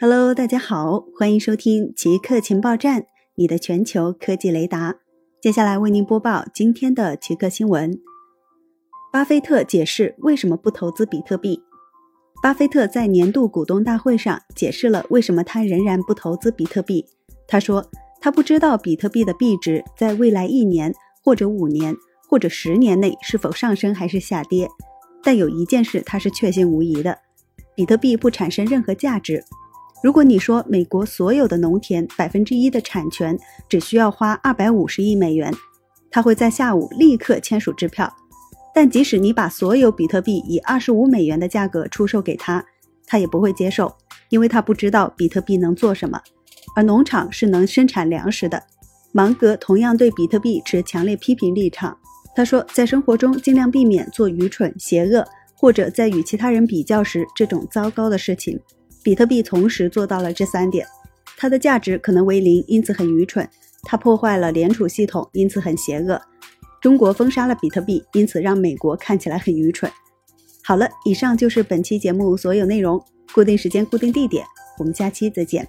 [0.00, 3.06] Hello，大家好，欢迎收听极客情报站，
[3.36, 4.96] 你的全球科技雷达。
[5.40, 8.00] 接下来为您播报今天的极客新闻。
[9.12, 11.62] 巴菲特解释为什么不投资比特币。
[12.42, 17.06] 巴菲特在年度股东大会上解释了为什么他仍然不投资比特币。
[17.46, 17.88] 他说，
[18.20, 20.92] 他不知道比特币的币值在未来一年
[21.22, 21.94] 或者五年
[22.28, 24.68] 或者十年内是否上升还是下跌。
[25.22, 27.16] 但有一件事他是确信无疑的：
[27.76, 29.44] 比特币不产生任何价值。
[30.04, 33.38] 如果你说美国所有的农田百分之一的产权
[33.70, 35.50] 只需要花二百五十亿美元，
[36.10, 38.14] 他会在下午立刻签署支票。
[38.74, 42.62] 但即使你把所有比特币以二十五美元的价格出售给他，
[43.06, 43.96] 他也不会接受，
[44.28, 46.20] 因为他不知道比特币能做什么。
[46.76, 48.62] 而农场是能生产粮食的。
[49.12, 51.96] 芒格同样对比特币持强烈批评立场。
[52.36, 55.26] 他说，在生活中尽量避免做愚蠢、邪恶
[55.56, 58.60] 或者在与其他人比较时这种糟糕的事情。
[59.04, 60.86] 比特币同时做到了这三点，
[61.36, 63.46] 它的价值可能为零，因此很愚蠢；
[63.82, 66.18] 它破坏了联储系统，因此很邪恶；
[66.80, 69.92] 中国封杀了比特币，因此让美国看起来很愚蠢。
[70.64, 72.98] 好了，以上就是本期节目所有内容。
[73.34, 74.46] 固定时间，固定地点，
[74.78, 75.68] 我们下期再见。